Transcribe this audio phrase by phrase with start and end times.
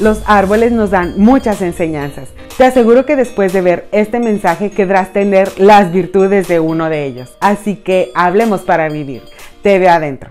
[0.00, 2.30] Los árboles nos dan muchas enseñanzas.
[2.56, 7.04] Te aseguro que después de ver este mensaje querrás tener las virtudes de uno de
[7.04, 7.36] ellos.
[7.40, 9.22] Así que hablemos para vivir.
[9.62, 10.30] Te veo adentro.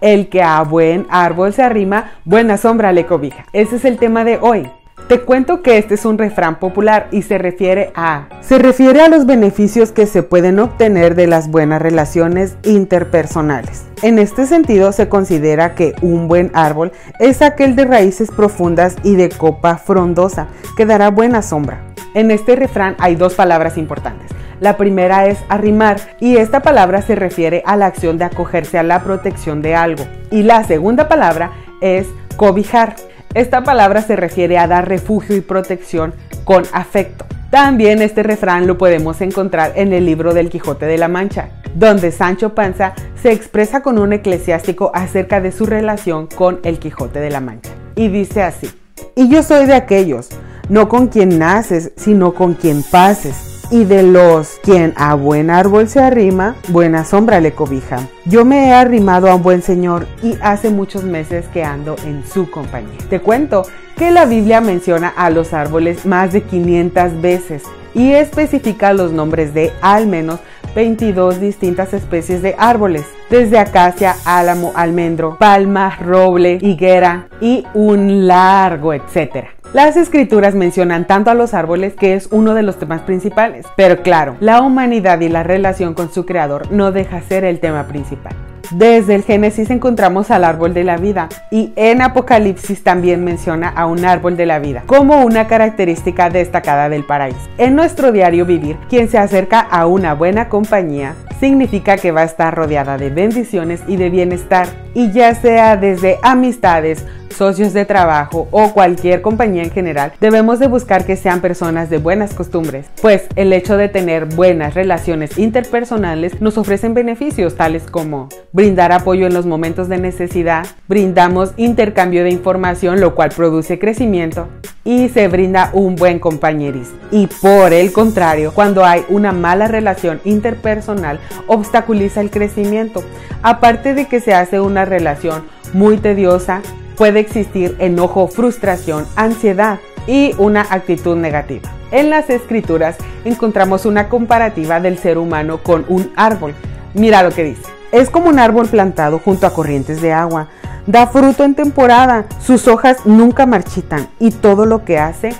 [0.00, 3.44] El que a buen árbol se arrima, buena sombra le cobija.
[3.52, 4.70] Ese es el tema de hoy.
[5.08, 9.08] Te cuento que este es un refrán popular y se refiere a se refiere a
[9.08, 13.84] los beneficios que se pueden obtener de las buenas relaciones interpersonales.
[14.02, 19.14] En este sentido se considera que un buen árbol es aquel de raíces profundas y
[19.16, 21.80] de copa frondosa que dará buena sombra.
[22.14, 24.30] En este refrán hay dos palabras importantes.
[24.60, 28.82] La primera es arrimar y esta palabra se refiere a la acción de acogerse a
[28.82, 30.04] la protección de algo.
[30.30, 32.96] Y la segunda palabra es cobijar.
[33.34, 37.24] Esta palabra se refiere a dar refugio y protección con afecto.
[37.50, 42.10] También este refrán lo podemos encontrar en el libro del Quijote de la Mancha, donde
[42.10, 47.30] Sancho Panza se expresa con un eclesiástico acerca de su relación con el Quijote de
[47.30, 47.70] la Mancha.
[47.94, 48.68] Y dice así,
[49.14, 50.30] y yo soy de aquellos,
[50.68, 55.88] no con quien naces, sino con quien pases y de los quien a buen árbol
[55.88, 58.08] se arrima, buena sombra le cobija.
[58.24, 62.24] Yo me he arrimado a un buen señor y hace muchos meses que ando en
[62.26, 62.98] su compañía.
[63.08, 63.62] Te cuento
[63.96, 67.62] que la Biblia menciona a los árboles más de 500 veces
[67.94, 70.40] y especifica los nombres de al menos
[70.74, 78.94] 22 distintas especies de árboles, desde acacia, álamo, almendro, palma, roble, higuera y un largo
[78.94, 79.59] etcétera.
[79.72, 84.02] Las escrituras mencionan tanto a los árboles que es uno de los temas principales, pero
[84.02, 88.34] claro, la humanidad y la relación con su creador no deja ser el tema principal.
[88.70, 93.86] Desde el Génesis encontramos al árbol de la vida y en Apocalipsis también menciona a
[93.86, 97.40] un árbol de la vida como una característica destacada del paraíso.
[97.58, 102.24] En nuestro diario vivir, quien se acerca a una buena compañía significa que va a
[102.24, 107.04] estar rodeada de bendiciones y de bienestar y ya sea desde amistades,
[107.40, 111.96] socios de trabajo o cualquier compañía en general, debemos de buscar que sean personas de
[111.96, 118.28] buenas costumbres, pues el hecho de tener buenas relaciones interpersonales nos ofrecen beneficios tales como
[118.60, 124.48] brindar apoyo en los momentos de necesidad, brindamos intercambio de información lo cual produce crecimiento
[124.84, 126.98] y se brinda un buen compañerismo.
[127.10, 133.02] Y por el contrario, cuando hay una mala relación interpersonal, obstaculiza el crecimiento.
[133.42, 136.60] Aparte de que se hace una relación muy tediosa,
[136.98, 141.72] puede existir enojo, frustración, ansiedad y una actitud negativa.
[141.92, 146.52] En las escrituras encontramos una comparativa del ser humano con un árbol.
[146.92, 147.79] Mira lo que dice.
[147.92, 150.48] Es como un árbol plantado junto a corrientes de agua.
[150.86, 155.34] Da fruto en temporada, sus hojas nunca marchitan y todo lo que hace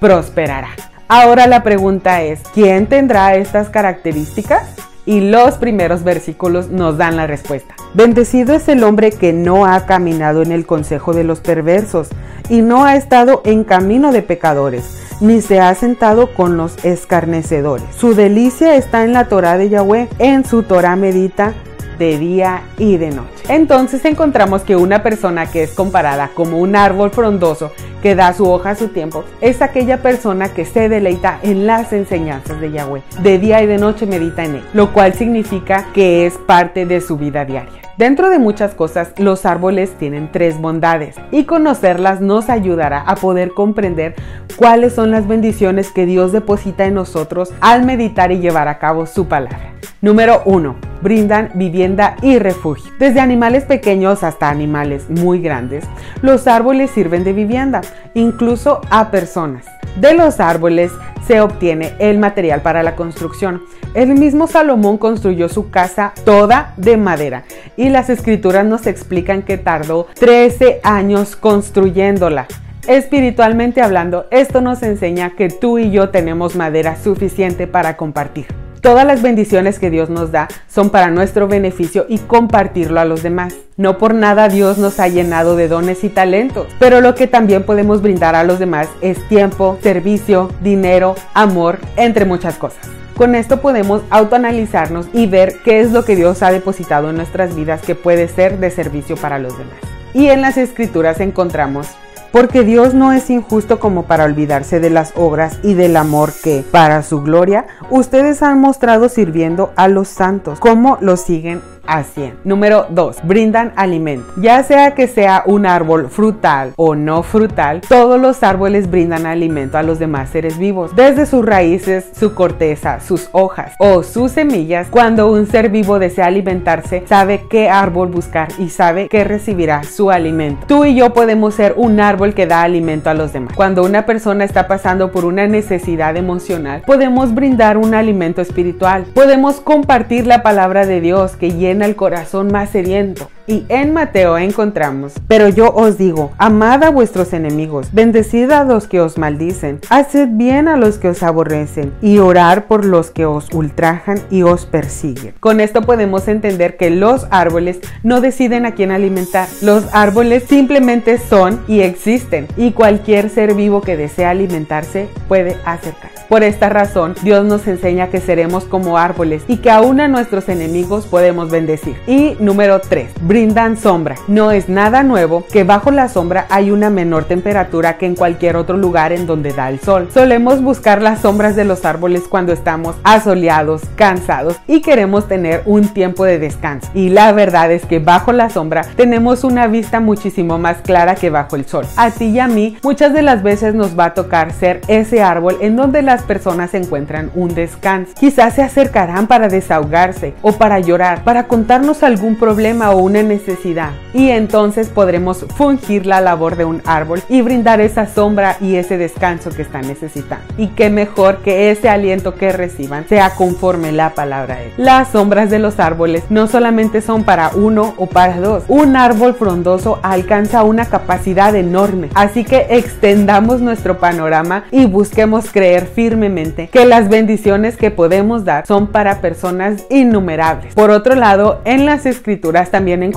[0.00, 0.68] prosperará.
[1.08, 4.62] Ahora la pregunta es, ¿quién tendrá estas características?
[5.06, 7.74] Y los primeros versículos nos dan la respuesta.
[7.92, 12.08] Bendecido es el hombre que no ha caminado en el consejo de los perversos
[12.48, 17.84] y no ha estado en camino de pecadores, ni se ha sentado con los escarnecedores.
[17.96, 21.52] Su delicia está en la Torah de Yahweh, en su Torah medita
[21.98, 23.44] de día y de noche.
[23.48, 27.72] Entonces encontramos que una persona que es comparada como un árbol frondoso
[28.02, 31.92] que da su hoja a su tiempo es aquella persona que se deleita en las
[31.92, 33.02] enseñanzas de Yahweh.
[33.22, 37.00] De día y de noche medita en él, lo cual significa que es parte de
[37.00, 37.84] su vida diaria.
[37.96, 43.52] Dentro de muchas cosas, los árboles tienen tres bondades y conocerlas nos ayudará a poder
[43.52, 44.16] comprender
[44.56, 49.06] cuáles son las bendiciones que Dios deposita en nosotros al meditar y llevar a cabo
[49.06, 49.74] su palabra.
[50.00, 50.93] Número 1.
[51.04, 52.90] Brindan vivienda y refugio.
[52.98, 55.84] Desde animales pequeños hasta animales muy grandes,
[56.22, 57.82] los árboles sirven de vivienda,
[58.14, 59.66] incluso a personas.
[60.00, 60.92] De los árboles
[61.26, 63.60] se obtiene el material para la construcción.
[63.92, 67.44] El mismo Salomón construyó su casa toda de madera
[67.76, 72.46] y las escrituras nos explican que tardó 13 años construyéndola.
[72.88, 78.46] Espiritualmente hablando, esto nos enseña que tú y yo tenemos madera suficiente para compartir.
[78.84, 83.22] Todas las bendiciones que Dios nos da son para nuestro beneficio y compartirlo a los
[83.22, 83.54] demás.
[83.78, 87.62] No por nada Dios nos ha llenado de dones y talentos, pero lo que también
[87.62, 92.86] podemos brindar a los demás es tiempo, servicio, dinero, amor, entre muchas cosas.
[93.16, 97.56] Con esto podemos autoanalizarnos y ver qué es lo que Dios ha depositado en nuestras
[97.56, 99.78] vidas que puede ser de servicio para los demás.
[100.12, 101.86] Y en las escrituras encontramos
[102.34, 106.64] porque Dios no es injusto como para olvidarse de las obras y del amor que,
[106.68, 112.38] para su gloria, ustedes han mostrado sirviendo a los santos, como lo siguen a 100.
[112.44, 113.18] Número 2.
[113.24, 114.26] Brindan alimento.
[114.36, 119.78] Ya sea que sea un árbol frutal o no frutal, todos los árboles brindan alimento
[119.78, 120.94] a los demás seres vivos.
[120.96, 126.26] Desde sus raíces, su corteza, sus hojas o sus semillas, cuando un ser vivo desea
[126.26, 130.66] alimentarse, sabe qué árbol buscar y sabe que recibirá su alimento.
[130.66, 133.54] Tú y yo podemos ser un árbol que da alimento a los demás.
[133.54, 139.04] Cuando una persona está pasando por una necesidad emocional, podemos brindar un alimento espiritual.
[139.14, 143.28] Podemos compartir la palabra de Dios que llena el corazón más sediento.
[143.46, 148.86] Y en Mateo encontramos, pero yo os digo, amad a vuestros enemigos, bendecid a los
[148.88, 153.26] que os maldicen, haced bien a los que os aborrecen y orar por los que
[153.26, 155.34] os ultrajan y os persiguen.
[155.40, 159.46] Con esto podemos entender que los árboles no deciden a quién alimentar.
[159.60, 166.24] Los árboles simplemente son y existen y cualquier ser vivo que desea alimentarse puede acercarse.
[166.30, 170.48] Por esta razón, Dios nos enseña que seremos como árboles y que aún a nuestros
[170.48, 171.96] enemigos podemos bendecir.
[172.06, 174.14] Y número 3 brindan sombra.
[174.28, 178.54] No es nada nuevo que bajo la sombra hay una menor temperatura que en cualquier
[178.54, 180.08] otro lugar en donde da el sol.
[180.14, 185.88] Solemos buscar las sombras de los árboles cuando estamos asoleados, cansados y queremos tener un
[185.88, 186.88] tiempo de descanso.
[186.94, 191.30] Y la verdad es que bajo la sombra tenemos una vista muchísimo más clara que
[191.30, 191.86] bajo el sol.
[191.96, 195.24] A ti y a mí muchas de las veces nos va a tocar ser ese
[195.24, 198.12] árbol en donde las personas encuentran un descanso.
[198.16, 203.90] Quizás se acercarán para desahogarse o para llorar, para contarnos algún problema o una necesidad
[204.12, 208.98] y entonces podremos fungir la labor de un árbol y brindar esa sombra y ese
[208.98, 210.44] descanso que están necesitando.
[210.56, 214.72] Y qué mejor que ese aliento que reciban sea conforme la palabra es.
[214.76, 218.64] Las sombras de los árboles no solamente son para uno o para dos.
[218.68, 222.10] Un árbol frondoso alcanza una capacidad enorme.
[222.14, 228.66] Así que extendamos nuestro panorama y busquemos creer firmemente que las bendiciones que podemos dar
[228.66, 230.74] son para personas innumerables.
[230.74, 233.13] Por otro lado, en las escrituras también encontramos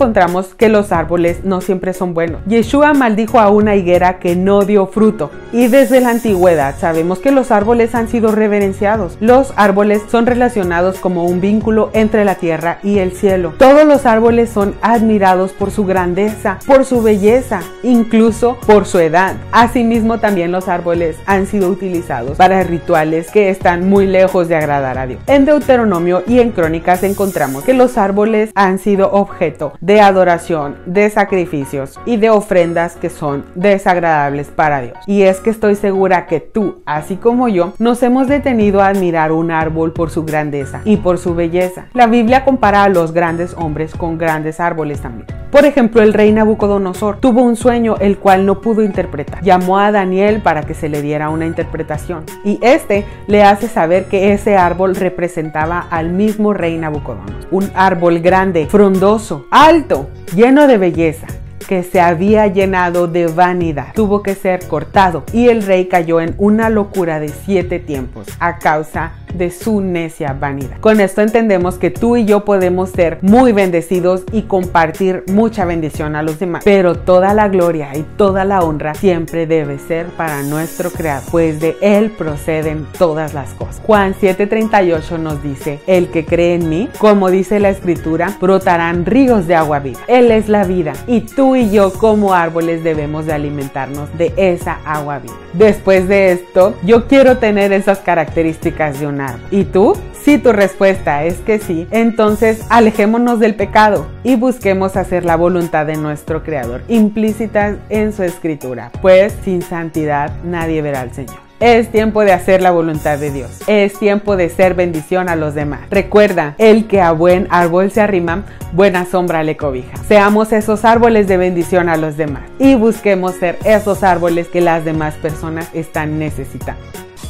[0.58, 2.42] que los árboles no siempre son buenos.
[2.46, 7.32] Yeshua maldijo a una higuera que no dio fruto y desde la antigüedad sabemos que
[7.32, 9.18] los árboles han sido reverenciados.
[9.20, 13.54] Los árboles son relacionados como un vínculo entre la tierra y el cielo.
[13.58, 19.36] Todos los árboles son admirados por su grandeza, por su belleza, incluso por su edad.
[19.52, 25.00] Asimismo también los árboles han sido utilizados para rituales que están muy lejos de agradar
[25.00, 25.22] a Dios.
[25.26, 31.10] En Deuteronomio y en Crónicas encontramos que los árboles han sido objeto de adoración, de
[31.10, 34.98] sacrificios y de ofrendas que son desagradables para Dios.
[35.08, 39.32] Y es que estoy segura que tú, así como yo, nos hemos detenido a admirar
[39.32, 41.86] un árbol por su grandeza y por su belleza.
[41.94, 45.28] La Biblia compara a los grandes hombres con grandes árboles también.
[45.52, 49.42] Por ejemplo, el rey Nabucodonosor tuvo un sueño el cual no pudo interpretar.
[49.42, 54.06] Llamó a Daniel para que se le diera una interpretación y este le hace saber
[54.06, 57.48] que ese árbol representaba al mismo rey Nabucodonosor.
[57.52, 61.28] Un árbol grande, frondoso, alto, lleno de belleza
[61.68, 63.94] que se había llenado de vanidad.
[63.94, 68.58] Tuvo que ser cortado y el rey cayó en una locura de siete tiempos a
[68.58, 70.80] causa de su necia vanidad.
[70.80, 76.16] Con esto entendemos que tú y yo podemos ser muy bendecidos y compartir mucha bendición
[76.16, 80.42] a los demás, pero toda la gloria y toda la honra siempre debe ser para
[80.44, 83.82] nuestro Creador, pues de Él proceden todas las cosas.
[83.86, 89.48] Juan 7:38 nos dice, el que cree en mí, como dice la escritura, brotarán ríos
[89.48, 90.00] de agua viva.
[90.08, 94.80] Él es la vida y tú y yo como árboles debemos de alimentarnos de esa
[94.86, 95.36] agua viva.
[95.54, 99.22] Después de esto, yo quiero tener esas características de un
[99.52, 99.96] ¿Y tú?
[100.24, 105.86] Si tu respuesta es que sí, entonces alejémonos del pecado y busquemos hacer la voluntad
[105.86, 111.48] de nuestro Creador, implícita en su escritura, pues sin santidad nadie verá al Señor.
[111.60, 113.50] Es tiempo de hacer la voluntad de Dios.
[113.66, 115.80] Es tiempo de ser bendición a los demás.
[115.90, 118.44] Recuerda, el que a buen árbol se arrima,
[118.74, 119.98] buena sombra le cobija.
[120.08, 124.86] Seamos esos árboles de bendición a los demás y busquemos ser esos árboles que las
[124.86, 126.82] demás personas están necesitando.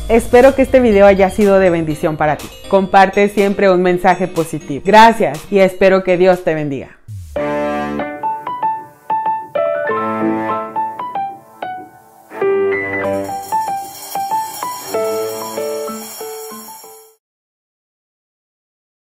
[0.09, 2.47] Espero que este video haya sido de bendición para ti.
[2.69, 4.81] Comparte siempre un mensaje positivo.
[4.85, 6.96] Gracias y espero que Dios te bendiga.